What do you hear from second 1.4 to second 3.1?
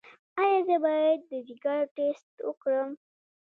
ځیګر ټسټ وکړم؟